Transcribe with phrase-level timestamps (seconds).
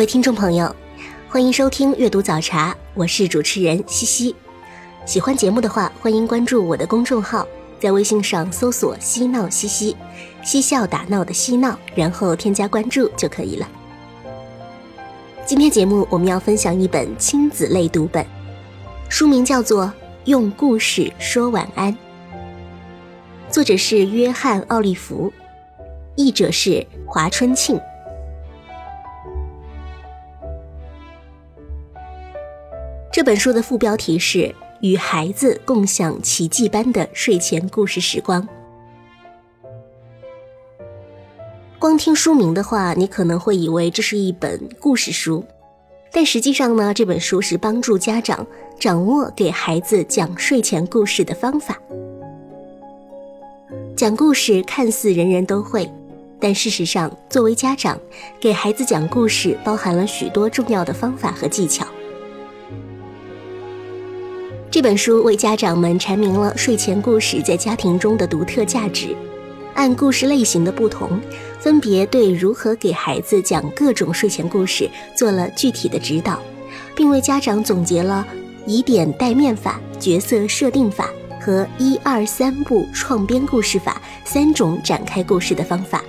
[0.00, 0.74] 各位听众朋友，
[1.28, 4.34] 欢迎收听阅读早茶，我是主持人西西。
[5.04, 7.46] 喜欢节目的话，欢迎关注我的公众号，
[7.78, 9.94] 在微信上搜索“嬉闹西西”，
[10.42, 13.68] 嬉笑打闹的嬉闹，然后添加关注就可以了。
[15.44, 18.24] 今天节目我们要分享一本亲子类读本，
[19.10, 19.84] 书名叫做
[20.24, 21.92] 《用故事说晚安》，
[23.50, 25.30] 作者是约翰·奥利弗，
[26.16, 27.78] 译者是华春庆。
[33.20, 38.48] 这本书的副标题是“与孩子共享奇迹般的睡前故事时光”。
[41.78, 45.44] 光听书名的话，你可能会以为这是一本故事书，
[46.10, 48.46] 但实际上呢，这本书是帮助家长
[48.78, 51.78] 掌握给孩子讲睡前故事的方法。
[53.94, 55.86] 讲故事看似人人都会，
[56.40, 58.00] 但事实上，作为家长，
[58.40, 61.86] 给孩子讲故事包含了许多重要的方法和技巧。
[64.70, 69.08] 这本书为家长们阐明了睡前故事在家庭中的独特价值，
[69.74, 71.20] 按故事类型的不同，
[71.58, 76.40] 分别对如何给孩子讲各种睡前故事做了具体的指导，
[76.94, 78.24] 并为家长总结了
[78.64, 81.10] 以点带面法、角色设定法
[81.40, 86.00] 和一二三步创编故事法三种展开故事的方法。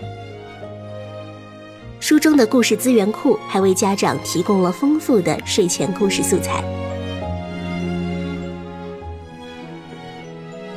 [1.99, 6.63] 书中的故事资源库还为家长提供了丰富的睡前故事素材。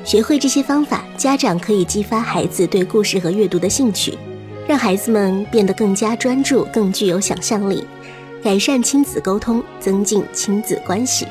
[0.04, 4.16] 学会这些方法，家长可以激发孩子对故事和阅读的兴趣，
[4.68, 7.86] 让孩子们变得更加专注、更具有想象力，
[8.42, 11.26] 改善亲子沟通，增进亲子关系。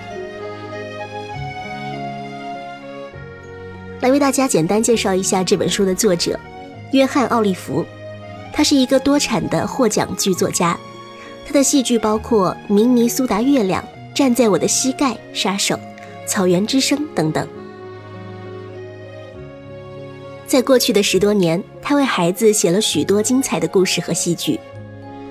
[4.01, 6.37] 来为大家简单介绍一下这本书的作者
[6.91, 7.85] 约翰·奥利弗，
[8.51, 10.75] 他是一个多产的获奖剧作家，
[11.45, 13.83] 他的戏剧包括《明尼苏达月亮》
[14.17, 15.75] 《站在我的膝盖》《杀手》
[16.25, 17.47] 《草原之声》等等。
[20.53, 24.59] 在过去的十多年，他为孩子写了许多精彩的故事和戏剧，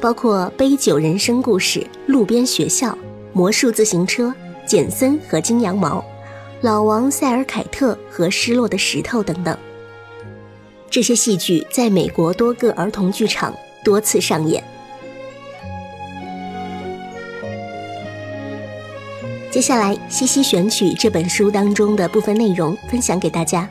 [0.01, 2.89] 包括《杯酒人生故事》《路边学校》
[3.33, 4.25] 《魔术自行车》
[4.67, 5.99] 《简森和金羊毛》
[6.61, 9.57] 《老王塞尔凯特和失落的石头》等等。
[10.91, 14.61] 这些戏剧在美国多个儿童剧场多次上演。
[19.53, 23.71] 接下来，西西选取这本书当中的部分内容分享给大家。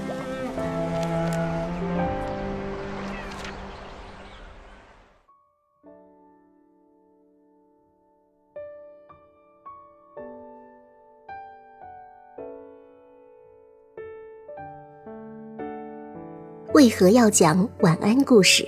[16.81, 18.67] 为何要讲晚安故事？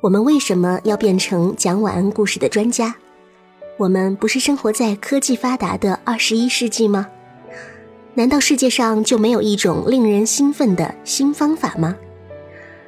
[0.00, 2.94] 我们为什么要变成讲晚安故事的专家？
[3.76, 7.08] 我们不是生活在科技发达的二十一世纪吗？
[8.14, 11.96] 难道世界上就没有一种令人兴奋的新方法吗？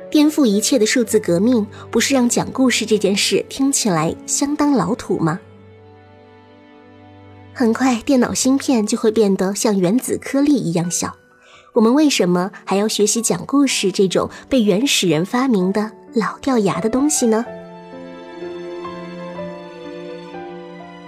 [0.09, 5.41] 颠覆一切的数字革命，不是让讲故事这件事听起来相当老土吗？
[7.59, 11.17] 很快，电脑芯片就会变得像原子颗粒一样小。
[11.73, 17.45] 我们为什么还要学习讲故事这种被原始人发明的老掉牙的东西呢？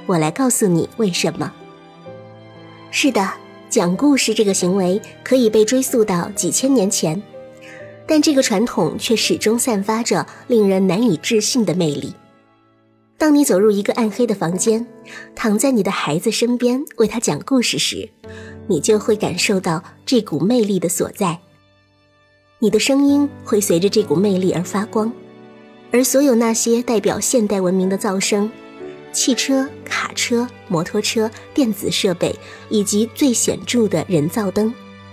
[0.07, 1.53] 我来告诉你为什么。
[2.91, 3.31] 是的，
[3.69, 7.23] 讲故事这个行为可以被追溯到几千年前，
[8.09, 12.13] 但这个传统却始终散发着令人难以置信的魅力。
[13.21, 14.87] 当你走入一个暗黑的房间，
[15.35, 18.09] 躺在你的孩子身边为他讲故事时，
[18.67, 21.39] 你就会感受到这股魅力的所在。
[22.61, 25.13] 你的声音会随着这股魅力而发光，
[25.93, 28.51] 而所有那些代表现代文明的噪声——
[29.13, 32.35] 汽车、卡车、摩托车、电子设备
[32.71, 34.73] 以及最显著的人造灯，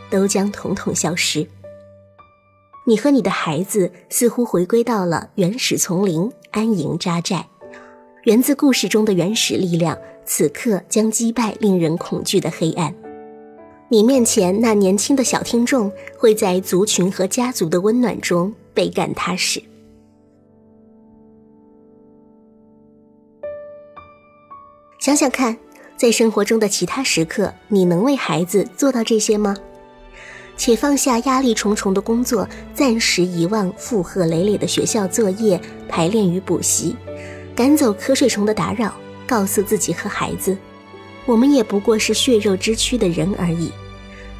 [0.10, 1.46] 都将统统消失。
[2.86, 7.50] 你和你的孩子似乎回归到了原始丛林，安营扎寨。
[8.28, 12.94] 源自故事中的原始力量，此刻将击败令人恐惧的黑暗。
[13.88, 19.64] 你面前那年轻的小听众，会在族群和家族的温暖中倍感踏实。
[25.00, 25.58] 想想看，
[25.96, 29.56] 在生活中的其他时刻，你能为孩子做到这些吗？
[30.58, 35.58] 且放下压力重重的工作，暂时遗忘负荷累累的学校作业、
[35.88, 36.94] 排练与补习。
[37.58, 38.94] 赶走瞌睡虫的打扰，
[39.26, 40.56] 告诉自己和孩子，
[41.26, 43.72] 我们也不过是血肉之躯的人而已。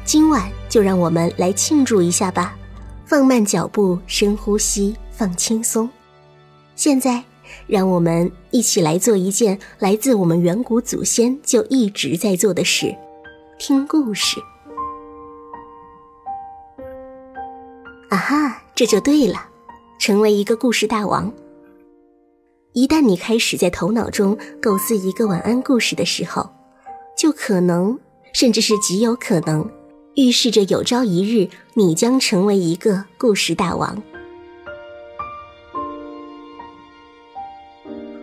[0.04, 2.56] 今晚就让我们来庆祝一下吧，
[3.04, 5.90] 放慢脚步，深呼吸，放轻松。
[6.76, 7.24] 现在，
[7.66, 12.94] 让我们一起来做一件来自我们远古祖先就一直在做的事——
[13.58, 14.40] 听故事。
[18.10, 19.44] 啊哈，这就对了，
[19.98, 21.32] 成为一个故事大王。
[22.74, 26.50] 一旦你开始在头脑中构思一个晚安故事的时候，
[27.16, 27.98] 就可能，
[28.34, 29.68] 甚至是极有可能，
[30.14, 34.00] 预示着有朝一日你将成为一个故事大王。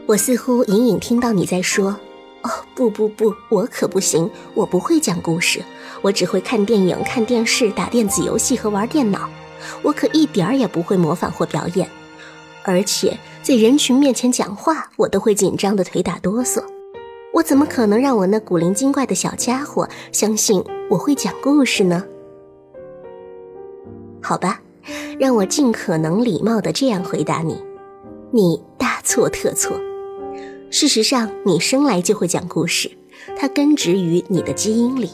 [0.05, 1.97] 我似乎隐隐听到你在说
[2.43, 5.63] ：“哦，不不不，我可不行，我不会讲故事，
[6.03, 9.27] 我只会看电影、看电视、打电子游戏和玩电脑，
[9.81, 11.89] 我可一点儿也不会模仿或表演。”
[12.67, 13.15] 而且
[13.45, 16.63] 在人群面前讲话，我都会紧张的腿打哆嗦。
[17.31, 22.03] 我怎么可能让我那古灵精怪的小家伙相信我会讲故事呢？
[24.19, 24.59] 好吧，
[25.19, 27.63] 让我尽可能礼貌的这样回答你：
[28.31, 29.79] 你大错特错。
[30.71, 32.89] 事实上，你生来就会讲故事，
[33.37, 35.11] 它根植于你的基因里。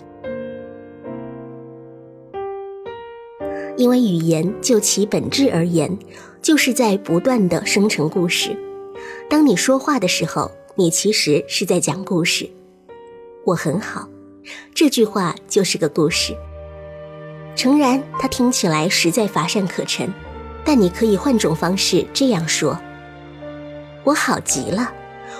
[3.77, 5.97] 因为语言就其本质而言。
[6.41, 8.57] 就是在不断的生成故事。
[9.29, 12.50] 当你说话的时候，你其实是在讲故事。
[13.45, 14.09] 我很好，
[14.73, 16.35] 这句话就是个故事。
[17.56, 20.12] 诚然，它听起来实在乏善可陈，
[20.65, 22.75] 但你可以换种方式这样说：
[24.03, 24.91] 我好极了，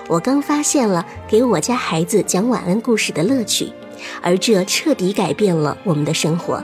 [0.08, 3.74] 我刚发现了给我家孩子讲晚安故事的乐趣，
[4.22, 6.64] 而这彻底改变了我们的生活。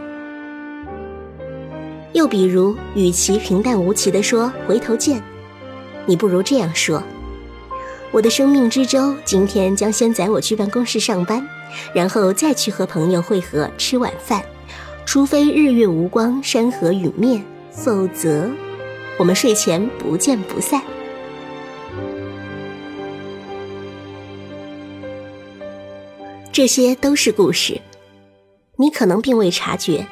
[2.13, 5.21] 又比如，与其平淡无奇地说“回头见”，
[6.07, 7.03] 你不如这样说
[8.11, 11.47] ：“我的生命之舟今天将先载我去办公室上班，
[11.93, 14.43] 然后再去和朋友会合吃晚饭。
[15.05, 18.49] 除非日月无光，山河陨灭，否则，
[19.17, 20.81] 我们睡前不见不散。”
[26.51, 27.79] 这些都是故事，
[28.77, 30.07] 你可能并未察觉。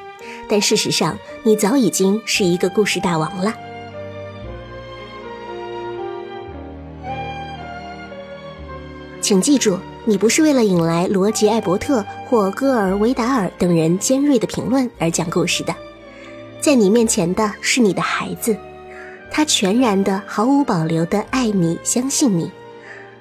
[0.48, 3.54] 但事实上，你早已经是一个故事大王了。
[9.20, 15.74] 请记住，你不是为了引来罗杰·艾伯特或戈尔·维达尔等人尖锐的评论而讲故事的。
[16.60, 18.56] 在你面前的是你的孩子，
[19.30, 22.50] 他全然的、毫无保留的爱你、相信你。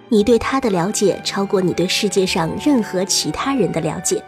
[0.10, 4.24] 你对他的了解超过你对世界上任何其他人的了解。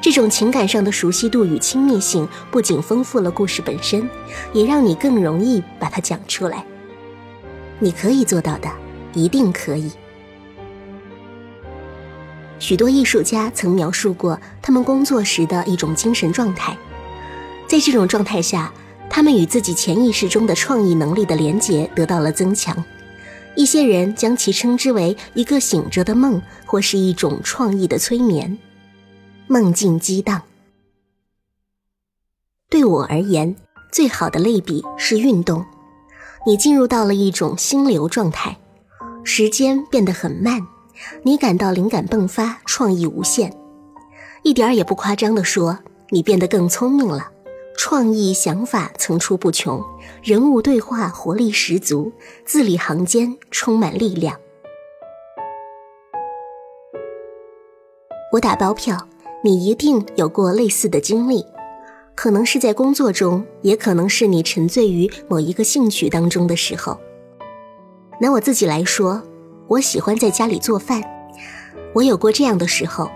[0.00, 4.08] 这种情感上的熟悉度与亲密性，不仅丰富了故事本身，
[4.52, 6.64] 也让你更容易把它讲出来。
[7.80, 8.70] 你可以做到的，
[9.12, 9.90] 一定可以。
[12.60, 16.76] 许多艺术家曾描述过他们工作时的一种精神状态，
[17.66, 18.72] 在这种状态下，
[19.10, 22.84] 他们与自己潜意识中的创意能力的连结得到了增强。
[23.56, 28.56] 一些人将其称之为一个醒着的梦，或是一种创意的催眠。
[29.50, 30.42] 梦境激荡。
[32.68, 33.56] 对我而言，
[33.90, 35.64] 最好的类比是运动。
[36.46, 38.58] 你进入到了一种心流状态，
[39.24, 40.66] 时间变得很慢，
[41.22, 43.50] 你感到灵感迸发，创意无限。
[44.42, 45.78] 一点儿也不夸张地说，
[46.10, 47.32] 你变得更聪明了，
[47.76, 49.82] 创意想法层出不穷，
[50.22, 52.12] 人物对话活力十足，
[52.44, 54.38] 字里行间充满力量。
[58.34, 59.08] 我打包票。
[59.42, 61.44] 你一定有过类似的经历，
[62.14, 66.98] 可能是在工作中，也可能是你沉醉于某一个兴趣当中的时候。
[68.20, 69.22] 拿我自己来说，
[69.68, 71.02] 我喜欢在家里做饭。
[71.94, 73.08] 我有过这样的时候，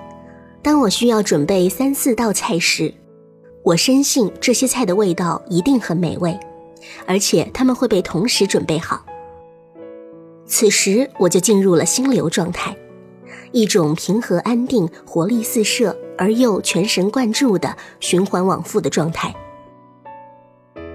[0.63, 2.95] 当我需要准备三四道菜时，
[3.65, 6.39] 我深信这些菜的味道一定很美味，
[7.05, 9.05] 而且他们会被同时准备好。
[10.47, 12.77] 此时我就进入了心流状态，
[13.51, 19.35] 一种平和安定、活力四射而又全神贯注的循环往复的状态。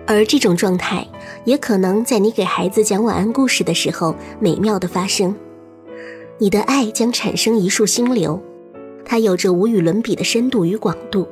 [0.06, 1.06] 而这种状态
[1.44, 5.36] 也可能在你给孩子讲晚安故事的时候美妙的发生，
[6.38, 8.42] 你的爱将产生一束心流，
[9.04, 11.28] 它有着无与伦比的深度与广度，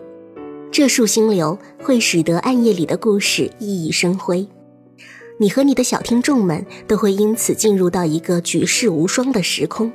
[0.72, 4.46] 这束心流会使得暗夜里的故事熠熠生辉，
[5.40, 9.90] 你和你的小听众们都会因此进入到一个举世无双的时空，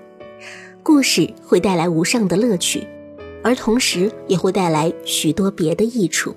[0.82, 2.86] 故事会带来无上的乐趣，
[3.42, 6.34] 而同时也会带来许多别的益处。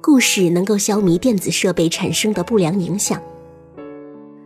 [0.00, 3.20] 故事能够消弭电子设备产生的不良影响。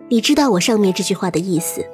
[0.09, 1.85] 你知道我上面这句话的意思，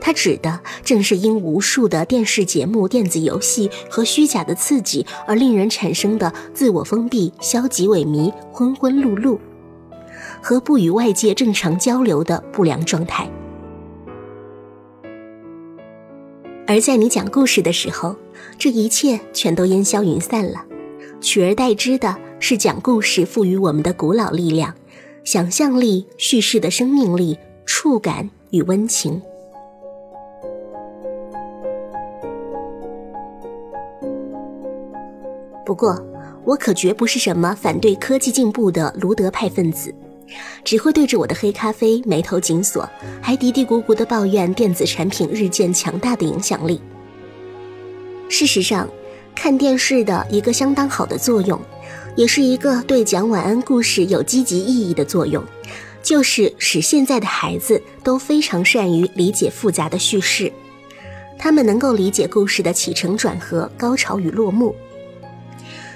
[0.00, 9.38] 它指的正是因无数的电视节目、电子游戏和虚假的刺激而令人产生的自我封闭、消极萎靡、昏昏碌碌，
[10.42, 13.30] 和不与外界正常交流的不良状态。
[16.70, 18.14] 而在你讲故事的时候，
[18.56, 20.64] 这一切全都烟消云散了，
[21.20, 22.16] 取而代之的。
[22.38, 24.72] 是讲故事赋予我们的古老力量、
[25.24, 27.36] 想象力、叙事的生命力、
[27.66, 29.20] 触感与温情。
[35.66, 36.00] 不过，
[36.44, 39.92] 我可绝不是什么反对科技进步的卢德派分子，
[40.64, 42.88] 只会对着我的黑咖啡眉头紧锁，
[43.20, 46.80] 还嘀嘀咕咕的抱怨电子产品日渐强大的影响力。
[48.28, 48.88] 事实上，
[49.34, 51.60] 看电视的一个相当好的作用。
[52.16, 55.42] 也是一个对讲晚安故事有积极意义的作用，
[56.02, 60.52] 就是使现在的孩子都非常善于理解复杂的叙事，
[61.38, 64.74] 他们能够理解故事的起承转合、高潮与落幕。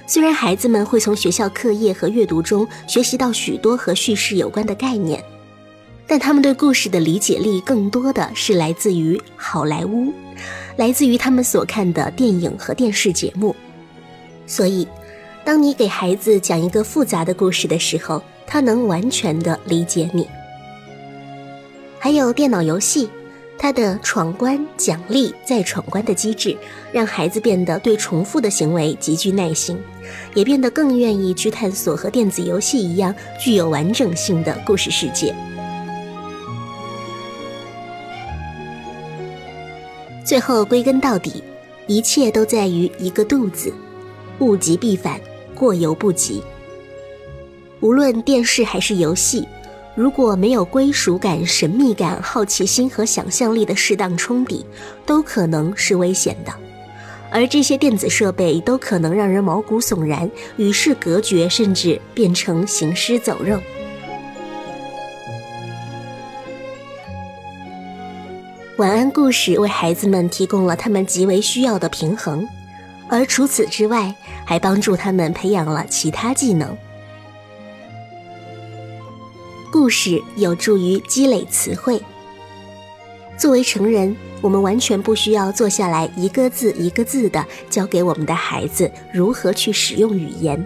[0.06, 5.23] 虽然孩子们会从学校课业和阅读中学习到许多和叙事有关的概念，
[6.06, 10.12] 但他们对故事的理解力更多的是来自于好莱坞，
[10.76, 13.54] 来自于他们所看的电影和电视节目，
[14.46, 14.87] 所以。
[15.46, 20.26] 当你给孩子讲一个复杂的故事的时候，他能完全的理解你。
[21.99, 23.11] 还有电脑游戏，
[23.58, 26.56] 他的闯关、奖励再闯关的机制，
[26.92, 29.78] 让孩子变得对重复的行为极具耐心，
[30.34, 35.34] 也变得更愿意去探索和电子游戏一样具有完整性的故事世界。
[40.25, 41.42] 最后归根到底，
[41.87, 43.73] 一切都在于一个“度”字，
[44.40, 45.20] 物极必反。
[45.54, 46.42] 过犹不及。
[47.78, 49.46] 无论电视还是游戏，
[49.95, 54.67] 如果没有归属感、神秘感、好奇心和想象力的适当冲抵，
[55.07, 56.53] 都可能是危险的。
[57.31, 63.61] 而这些电子设备都可能让人毛骨悚然、与世隔绝，甚至变成行尸走肉。
[68.79, 72.45] 晚安故事为孩子们提供了他们极为需要的平衡。
[73.09, 74.13] 而除此之外，
[74.45, 76.77] 还帮助他们培养了其他技能。
[79.75, 82.00] 故事有助于积累词汇。
[83.37, 90.64] 作为成人，我们完全不需要坐下来一个字一个字的教给我们的孩子如何去使用语言，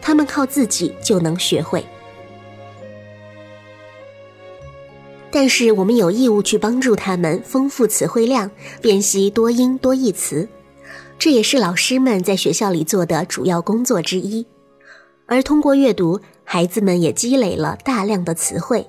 [0.00, 1.84] 他们靠自己就能学会。
[5.32, 8.48] 但是，我们有义务去帮助他们丰富词汇量，
[8.80, 10.48] 辨析多音多义词。
[11.18, 14.46] 这也是老师们在学校里做的主要工作之一，
[15.26, 18.88] 而通过阅读，孩子们也积累了大量的词汇，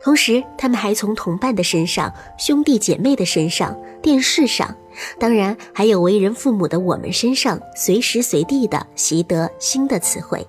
[0.00, 4.74] 同时他们还从同伴的身上、兄弟姐妹的身上、电视上，
[5.18, 10.46] 当然还有为人父母的我们身上，随时随地的习得新的词汇。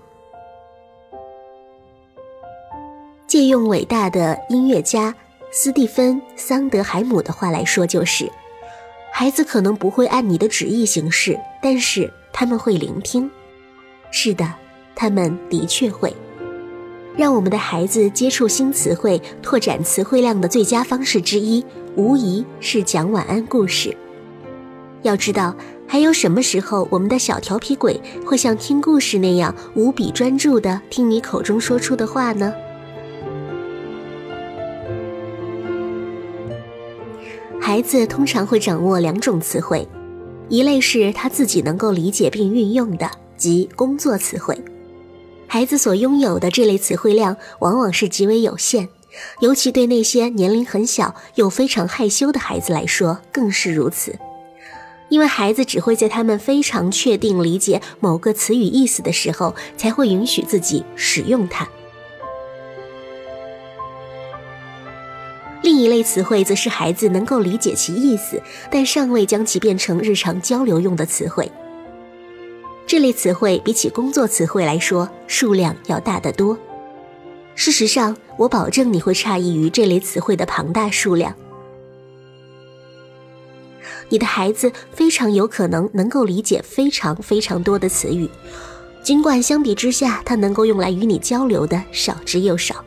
[3.27, 5.13] 借用伟大的音乐家
[5.51, 8.31] 斯蒂芬·桑德海姆的话来说，就是。
[9.12, 13.29] 孩子可能不会按你的旨意行事，但是他们会聆听。
[14.12, 14.53] 是的，
[15.00, 16.13] 他们的确会。
[17.15, 21.63] 让我们的孩子接触新词汇、拓展词汇量的最佳方式之一，
[21.96, 23.96] 无疑是讲晚安故事。
[25.03, 25.56] 要知道，
[25.88, 32.53] 还有什么时候我们的小调皮鬼会像听故事那样无比专注地听你口中说出的话呢？
[37.62, 39.88] 孩子通常会掌握两种词汇，
[40.50, 44.62] 一类是他自己能够理解并运用的，即工作词汇。
[45.51, 48.88] 孩子所拥有的这类词汇量往往是极为有限，
[49.39, 54.15] 尤其对那些年龄很小又非常害羞的孩子来说更是如此。
[55.10, 61.68] 因为孩子只会在他们非常确定理解某个词语意思的时候，才会允许自己使用它。
[65.63, 68.39] 另一类词汇则是孩子能够理解其意思，
[68.70, 71.51] 但尚未将其变成日常交流用的词汇。
[72.89, 76.58] 这类词汇比起工作词汇来说，数量要大得多。
[77.53, 81.31] 事实上，我保证你会诧异于这类词汇的庞大数量。
[84.10, 88.27] 你的孩子非常有可能能够理解非常非常多的词语，
[89.03, 92.84] 尽管相比之下，他能够用来与你交流的少之又少。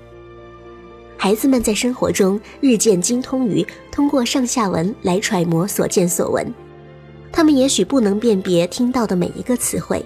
[1.16, 6.52] 孩子们在生活中日渐精通于通过上下文来揣摩所见所闻，
[7.32, 10.04] 他们也许不能辨别听到的每一个词汇，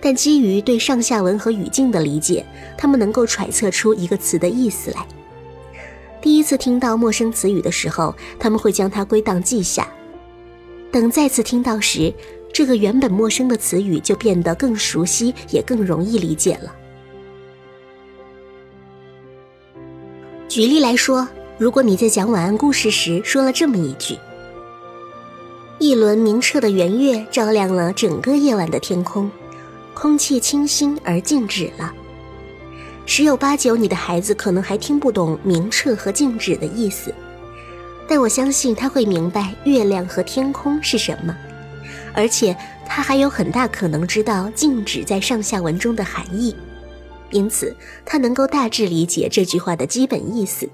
[0.00, 2.44] 但基于对上下文和语境的理解，
[2.76, 5.06] 他们能够揣测出一个词的意思来。
[6.20, 9.88] 第一次听到陌生词语的时候，他们会将它归档记下。
[10.92, 12.12] 等再次听到时，
[12.52, 16.74] 这个原本陌生的词语就变得更熟悉，也更容易理解了。
[20.48, 24.16] 举例来说，如果你在讲晚安故事时说了这么一句
[25.78, 29.30] ：“一轮明澈的圆月照亮了整个夜晚的天空，
[29.94, 31.92] 空气清新而静止了。”
[33.06, 37.14] 十有八九，你的孩子可能还听不懂“明澈”和“静止”的意思。
[38.08, 41.36] 但我相信他会明白月亮和天空是什么，
[42.12, 42.56] 而且
[42.86, 46.56] 他还有很大可能知道静止在上下文中的含义，
[47.30, 50.68] 因此他能够大致理解这句话的基本意思。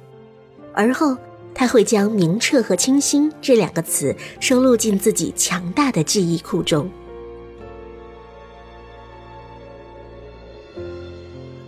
[0.73, 1.17] 而后
[1.55, 6.91] 他会将明澈和清新这两个词收录进自己强大的记忆库中。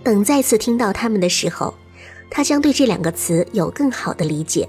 [0.02, 1.74] 等再次听到它们的时候，
[2.30, 4.68] 他将对这两个词有更好的理解。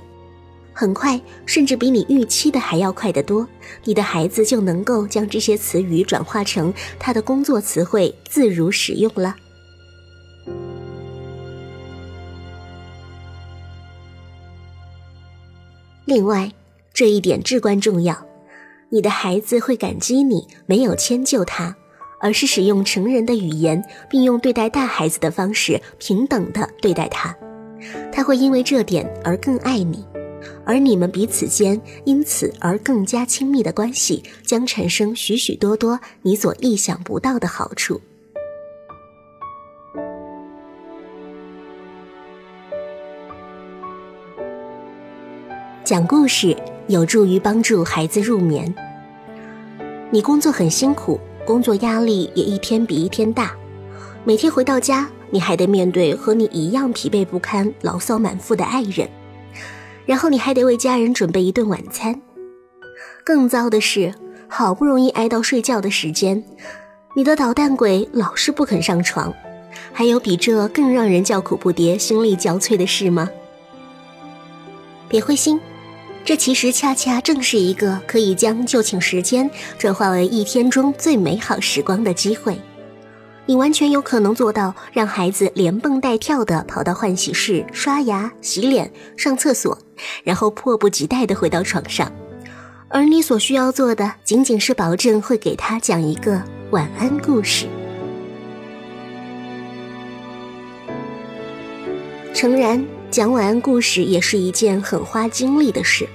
[0.73, 3.47] 很快，甚至比你预期的还要快得多，
[3.83, 9.35] 你的孩子就能够将这些词语转化成他的工作词汇，自如使用了。
[16.07, 16.49] 另外，
[16.93, 18.25] 这一点至关重要，
[18.87, 21.75] 你的孩子会感激你没有迁就他，
[22.21, 27.35] 而是使用成人的语言，并用对待大孩子的方式平等的对待他，
[28.09, 30.05] 他会因为这点而更爱你。
[30.65, 37.99] 而你们彼此间因此而更加亲密的关系，将产生许许多多你所意想不到的好处。
[45.87, 46.53] 讲故事
[46.87, 48.75] 有助于帮助孩子入眠。
[50.09, 53.55] 你工作很辛苦，工作压力也一天比一天大，
[54.25, 59.07] 每天回到家，你还得面对和你一样疲惫不堪、牢骚满腹的爱人。
[60.05, 62.21] 然后你还得为家人准备一顿晚餐，
[63.23, 64.13] 更糟的是，
[64.49, 66.43] 好不容易挨到睡觉的时间，
[67.15, 69.33] 你的捣蛋鬼老是不肯上床。
[69.93, 73.29] 还有比这更让人叫苦不迭、心力交瘁的事吗？
[75.07, 75.57] 别灰心，
[76.27, 82.59] 这其实恰恰正是一个可以将就寝时间转化为一天中最美好时光的机会。
[83.45, 89.79] 你完全有可能做到让孩子连蹦带跳地跑到换洗室刷牙、洗脸、上厕所，
[90.25, 92.11] 然后迫不及待地回到床上，
[92.89, 97.67] 而你所需要做的仅仅是保证会给他讲一个晚安故事。
[102.33, 106.05] 诚然，讲晚安故事也是一件很花精力的事，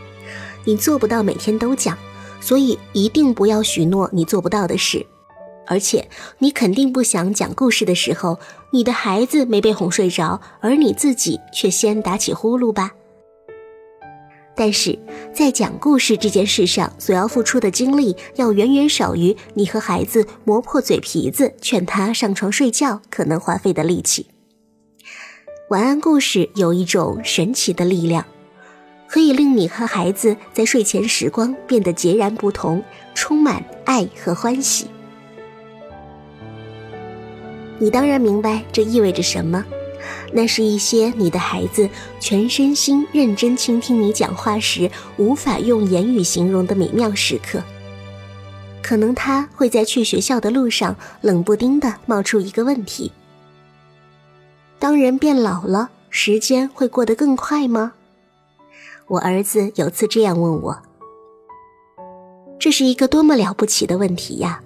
[0.65, 1.97] 你做不到每天都讲，
[2.41, 5.07] 所以一定不要许诺你做不到的事。
[5.67, 8.39] 而且，你肯定不想讲故事的时候，
[8.73, 12.93] 你的孩子没被哄睡着，而你自己却先打起呼噜吧。
[14.55, 14.99] 但是
[15.33, 24.27] 在讲故事这件事上，所要付出的精力要远远少于你和孩子磨破嘴皮子劝他上床睡觉可能花费的力气。
[25.71, 28.27] 晚安故事有一种神奇的力量，
[29.13, 32.83] 可以令你和孩子在睡前时光变得截然不同，
[33.15, 34.87] 充满爱和欢喜。
[37.79, 39.63] 你当然明白这意味着什么，
[40.33, 41.87] 那是一些你的孩子
[42.21, 47.63] 全身心认真倾听你讲话时无法用言语形容的美妙时刻。
[48.81, 53.13] 可能他会在去学校的路上冷不丁的冒出一个问题：
[54.79, 57.93] 当人变老了，时间会过得更快吗？
[59.13, 60.83] 我儿子有次这样问我
[62.59, 64.63] 这是一个多么了不起的问题呀。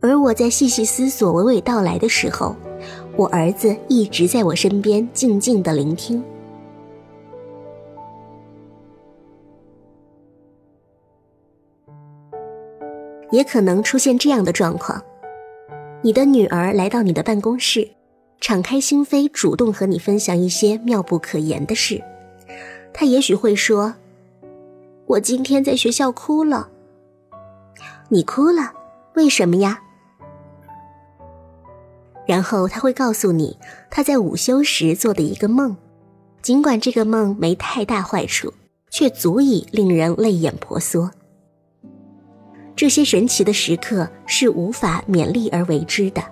[0.00, 2.54] 而我在细细思索娓娓道来的时候
[3.16, 6.22] 我儿子一直在我身边静静的聆听。
[13.32, 15.02] 也可能出现这样的状况
[16.02, 17.88] 你的女儿来到你的办公室
[18.40, 22.00] 敞开心扉主动和你分享一些妙不可言的事。
[22.92, 23.94] 他也许会说
[25.06, 26.68] ：“我今天在学校哭了。”
[28.08, 28.72] 你哭了，
[29.14, 29.80] 为什么呀？
[32.26, 33.58] 然后他会告诉你
[33.90, 35.76] 他在午休时做的一个梦，
[36.42, 38.52] 尽管这个梦没太大坏处，
[38.90, 41.10] 却足以令人泪眼婆娑。
[42.76, 46.22] 这些神奇的时刻是无法勉力而为之的，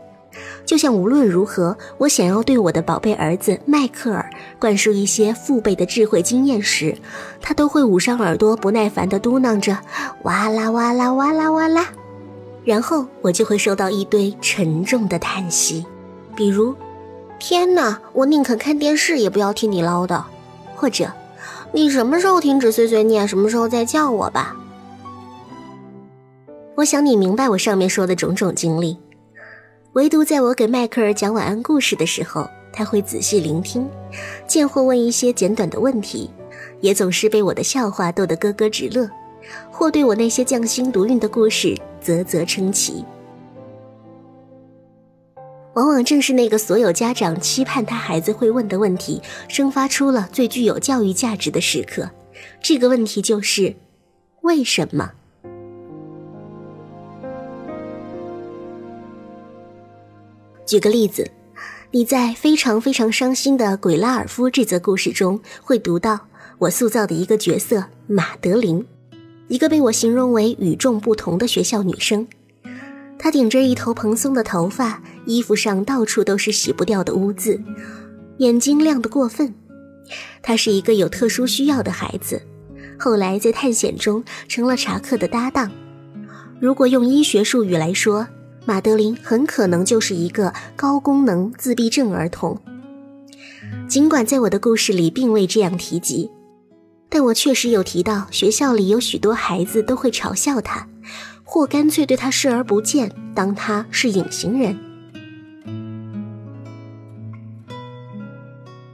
[0.69, 4.29] 就像无论如何，我想要对我的宝贝儿子迈克尔
[4.59, 6.95] 灌输一些父辈的智慧经验时，
[7.41, 9.79] 他都会捂上耳朵，不耐烦地嘟囔着
[10.25, 11.89] “哇啦哇啦哇啦哇啦”，
[12.67, 15.87] 然后我就会收到一堆沉重的叹息，
[16.37, 16.75] 比如
[17.41, 20.23] “天哪，我宁可看电视也不要听你唠叨”，
[20.77, 21.11] 或者
[21.73, 24.55] “你什么时候停止碎碎念，什么时候再叫我吧”。
[26.77, 28.99] 我想你明白我上面说的种种经历，
[29.95, 33.89] 唯独在我给迈克尔讲晚安故事的时候，他会仔细聆听，
[34.47, 36.31] 见或问一些简短的问题，
[36.83, 39.09] 也总是被我的笑话逗得咯咯直乐，
[39.71, 43.03] 或对我那些匠心独运的故事啧啧称奇。
[45.73, 52.11] 往往正是那个所有家长期盼他孩子会问的问题，生发出了最具有教育价值的时刻。
[52.61, 53.75] 这个问题就是：
[54.43, 55.13] 为什么？
[60.69, 61.27] 举个例子，
[61.93, 66.21] 你在非常非常伤心的《鬼拉尔夫》这则故事中，会读到
[66.59, 68.85] 我塑造的一个角色马德琳，
[69.49, 72.29] 一个被我形容为与众不同的学校女生。
[73.19, 77.59] 她顶着一头蓬松的头发，衣服上到处都是洗不掉的污渍，
[78.37, 79.55] 眼睛亮得过分。
[80.43, 82.43] 她是一个有特殊需要的孩子，
[82.99, 85.73] 后来在探险中成了查克的搭档。
[86.61, 88.29] 如果用医学术语来说，
[88.69, 92.61] 马德琳很可能就是一个高功能自闭症儿童，
[93.89, 96.31] 尽管在我的故事里并未这样提及，
[97.09, 100.87] 但我确实有提到学校里有许多孩子都会嘲笑他，
[101.45, 104.79] 或干脆对他视而不见，当他是隐形人。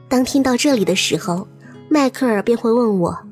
[0.08, 1.48] 当听到这里的时候，
[1.88, 3.26] 迈克尔便会问我：“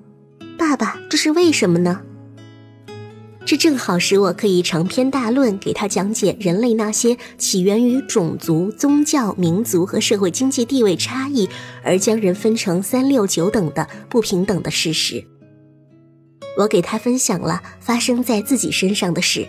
[0.59, 2.01] 爸爸，这是为什么呢？”
[3.45, 11.49] 这正好使我可以长篇大论给他讲解人类那些起源于种族、宗教、民族和社会经济地位差异，
[11.83, 15.23] 而将人分成三六九等的不平等的事实。
[16.57, 19.47] 我给他分享了发生在自己身上的事，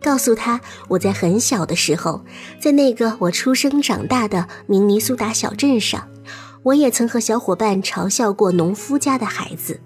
[0.00, 2.24] 告诉他我在很小的时候，
[2.60, 6.08] 在那个我出生长大的明尼苏达小镇上，
[6.62, 9.80] 我也曾和小伙伴嘲笑过农夫家的孩子。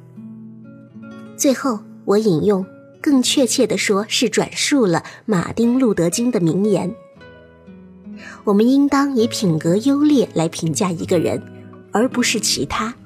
[1.37, 2.65] 最后，我引用。
[3.07, 6.93] 更确切的说，是转述了马丁·路德·金的名言
[8.43, 11.41] ：“我们应当以品格优劣来评价一个人，
[11.93, 12.97] 而不是其他。”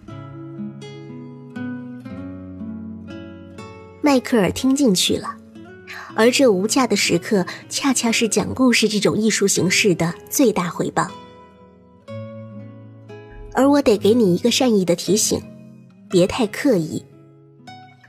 [4.00, 5.36] 迈克尔听进去了，
[6.14, 11.10] 而这无价的时刻，恰恰是讲故事这种艺术形式的最大回报。
[13.52, 15.42] 而我得给你一个善意的提醒：
[16.08, 17.04] 别太刻意。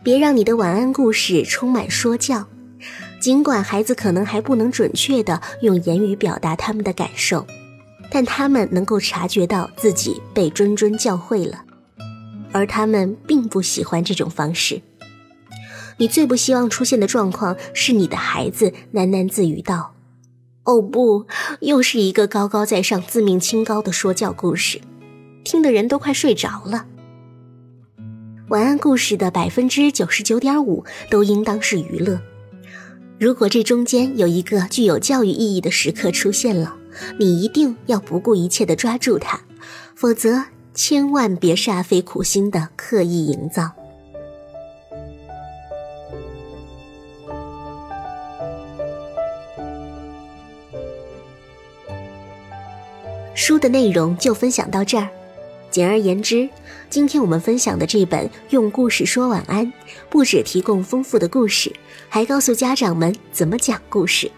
[0.03, 2.47] 别让你的晚安故事充满说教，
[3.19, 7.45] 尽管孩子可能还不能准确地用言语表达他们的感受，
[8.09, 11.63] 但他们能够察觉到自己被谆谆教诲了，
[12.51, 14.81] 而他们并不喜欢这种方式。
[15.97, 19.93] 你最不希望出现的状况是你的孩子喃喃自语道
[20.65, 21.27] ：“哦不，
[21.59, 24.81] 又是一个高高在上、自命清高的说教故事，
[25.43, 26.87] 听的人都快睡着了。”
[28.51, 32.19] 晚安故事的百分之九十九点五都应当是娱乐。
[33.17, 36.75] 如果这中间有一个具有教育意义的时刻出现了，
[37.17, 39.39] 你一定要不顾一切的抓住它，
[39.95, 43.71] 否则千万别煞费苦心的刻意营造。
[53.33, 55.07] 书的内容就分享到这儿。
[55.71, 56.47] 简而言之，
[56.89, 59.65] 今天我们分享的这本《用故事说晚安》，
[60.09, 61.73] 不止提供丰富的故事，
[62.09, 64.29] 还告诉家长们怎么讲故事。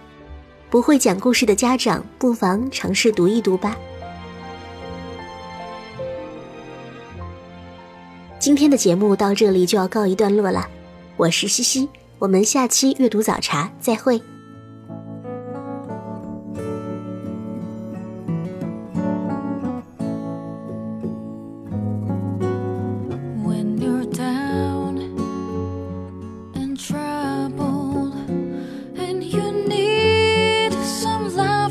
[0.70, 3.76] 不会讲故事的家长，不妨尝试读一读吧。
[8.40, 10.68] 今天的节目到这里就要告一段落了，
[11.18, 14.22] 我是西西，我们下期阅读早茶再会。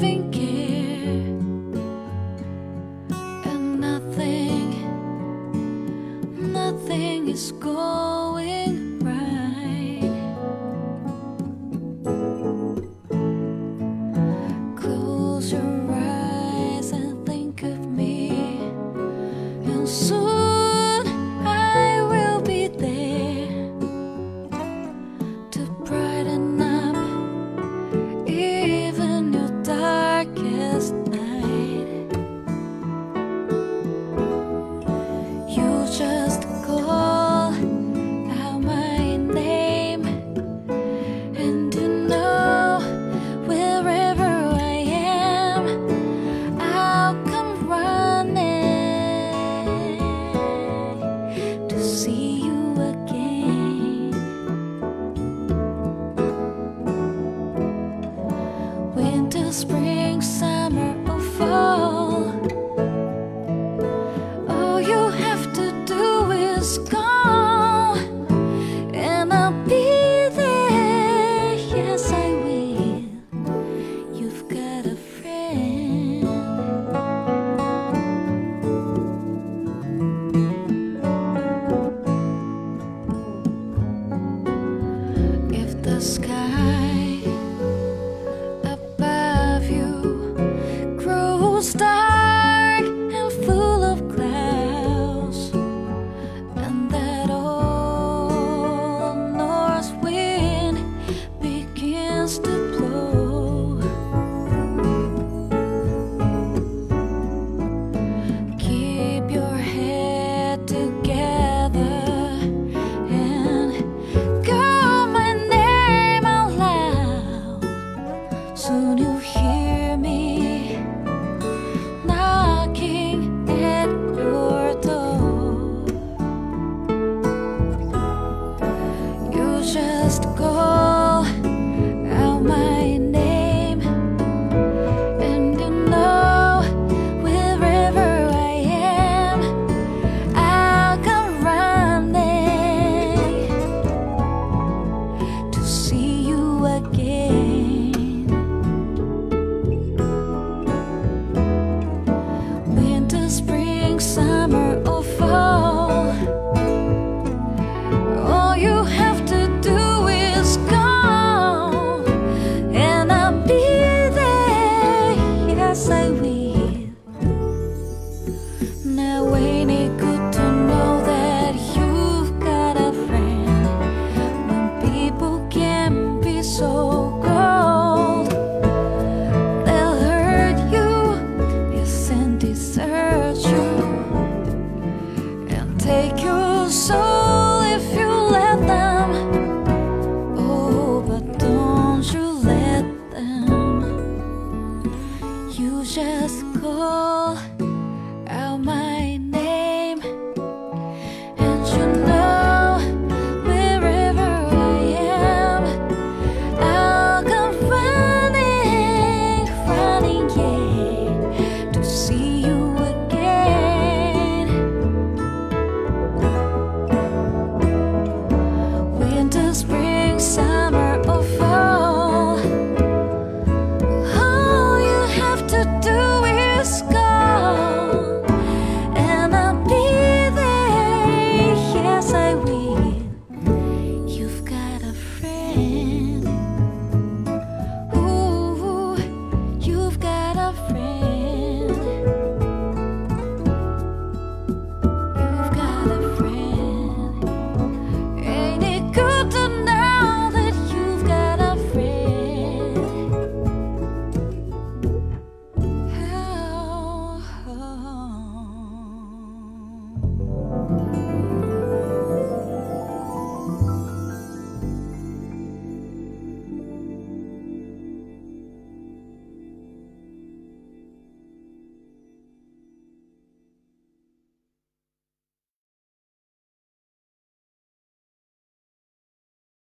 [0.03, 0.41] loving
[59.53, 59.91] spring.